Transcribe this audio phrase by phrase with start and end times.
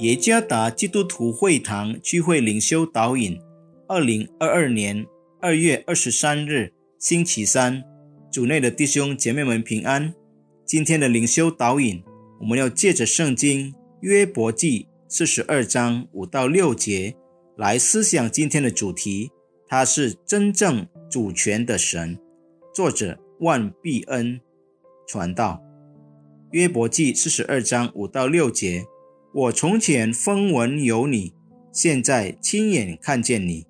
[0.00, 3.38] 耶加达基督徒会堂聚会灵修导引，
[3.86, 5.06] 二零二二年
[5.42, 7.84] 二月二十三日，星期三，
[8.32, 10.14] 主内的弟兄姐妹们平安。
[10.64, 12.02] 今天的灵修导引，
[12.40, 17.14] 我们要借着圣经约伯记四十二章五到六节
[17.58, 19.30] 来思想今天的主题。
[19.68, 22.18] 他是真正主权的神。
[22.74, 24.40] 作者万必恩
[25.06, 25.62] 传道。
[26.52, 28.86] 约伯记四十二章五到六节。
[29.32, 31.32] 我从前风闻有你，
[31.70, 33.64] 现在亲眼看见你，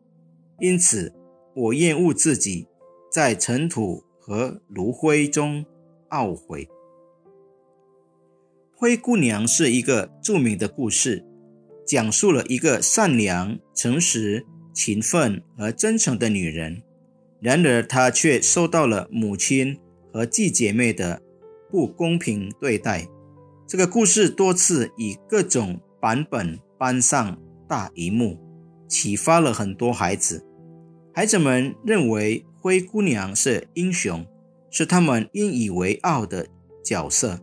[0.59, 1.13] 因此
[1.55, 2.67] 我厌恶自己，
[3.13, 5.67] 在尘土和炉灰中
[6.09, 6.67] 懊悔。
[8.75, 11.27] 灰姑娘是一个著名的故事，
[11.87, 16.83] 讲述了一个善良、诚实、勤奋和真诚的女人，
[17.39, 19.79] 然而她却受到了母亲
[20.11, 21.21] 和继姐妹的
[21.71, 23.07] 不公平对待。
[23.71, 28.37] 这个故事多次以各种版本搬上大荧幕，
[28.89, 30.45] 启发了很多孩子。
[31.15, 34.27] 孩子们认为灰姑娘是英雄，
[34.73, 36.49] 是他们引以为傲的
[36.85, 37.39] 角色。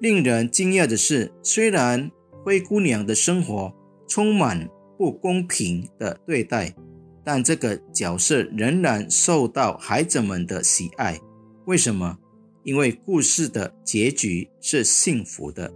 [0.00, 2.10] 令人惊讶的是，虽然
[2.42, 3.70] 灰姑娘的生活
[4.08, 6.74] 充满不公平的对待，
[7.22, 11.20] 但这个角色仍然受到孩子们的喜爱。
[11.66, 12.16] 为什么？
[12.64, 15.72] 因为故事的结局是幸福的。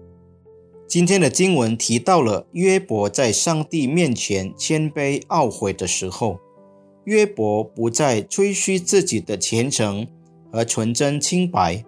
[0.87, 6.41] 今天的经文提到了约伯在上帝面前谦卑懊悔的时候，
[7.05, 10.07] 约伯不再吹嘘自己的虔诚
[10.51, 11.85] 和纯真清白。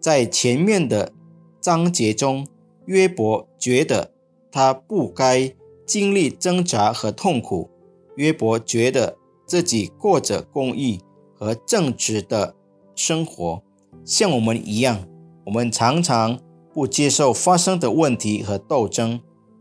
[0.00, 1.12] 在前面的
[1.60, 2.46] 章节中，
[2.86, 4.12] 约伯觉得
[4.50, 5.54] 他不该
[5.86, 7.70] 经历挣扎和痛苦。
[8.16, 11.00] 约伯觉得自己过着公义
[11.34, 12.54] 和正直的
[12.94, 13.62] 生活。
[14.04, 15.00] 像我们一样，
[15.46, 16.38] 我们常常
[16.74, 19.20] 不接受发生的问题和斗争，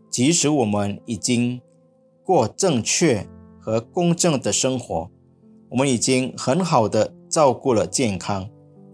[0.10, 1.62] 即使我们已经
[2.26, 3.26] 过正确
[3.58, 5.10] 和公正的生活，
[5.70, 8.50] 我们已经很好的照顾了健康，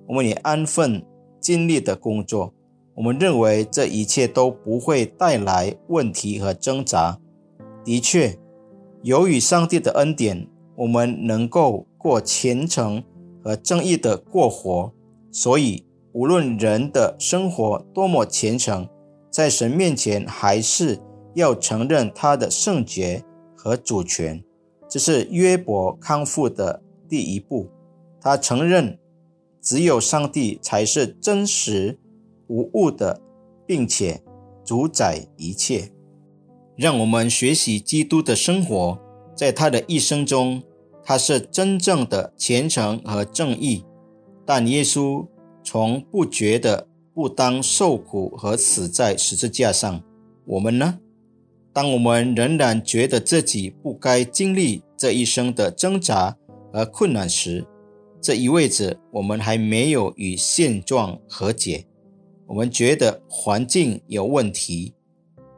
[0.08, 1.04] 我们也安分
[1.42, 2.54] 尽力的工作。
[2.94, 7.18] 我们认为这一切都不会带来问题和挣扎。
[7.84, 8.38] 的确，
[9.02, 13.04] 由于上帝的恩典，我们能够过虔诚
[13.44, 14.94] 和正义的过活。
[15.32, 18.88] 所以，无论人的生活多么虔诚，
[19.32, 21.00] 在神面前还是
[21.36, 23.24] 要承认他的圣洁
[23.56, 24.44] 和主权。
[24.88, 27.70] 这是约伯康复的第一步。
[28.20, 28.98] 他承认，
[29.62, 32.00] 只有上帝才是真实
[32.48, 33.22] 无误的，
[33.68, 34.22] 并且
[34.66, 35.92] 主宰一切。
[36.76, 38.98] 让我们学习基督的生活，
[39.36, 40.64] 在他的一生中，
[41.04, 43.86] 他是真正的虔诚和正义。
[44.52, 45.28] 但耶稣
[45.64, 50.02] 从不觉得不当受苦和死在十字架上。
[50.44, 50.98] 我们呢？
[51.72, 56.36] 当我们仍然觉得自己不该经历这一生的挣扎
[56.74, 57.64] 和困难时，
[58.20, 61.86] 这意味着我们还没有与现状和解。
[62.48, 64.96] 我们觉得环境有问题，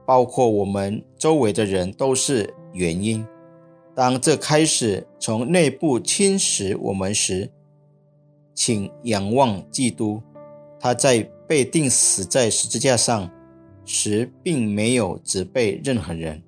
[0.06, 3.26] 包括我们周围的人都是原因。
[3.96, 7.50] 当这开始从内部侵蚀我们时，
[8.54, 10.22] 请仰望基督，
[10.80, 13.30] 他在被钉死在十字架上
[13.86, 16.42] 时，并没有责备任何人。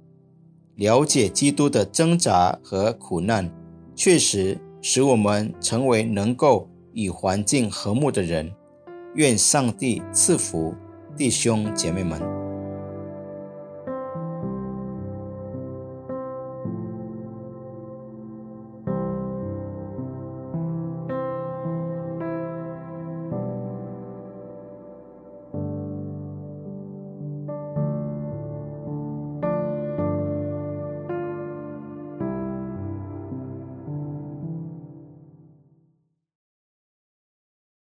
[0.75, 3.50] 了解基督的挣扎和苦难，
[3.96, 8.52] 确实使我们成为能够与环境和睦的人。
[9.16, 10.74] 愿上帝赐福
[11.16, 12.43] 弟兄姐妹们。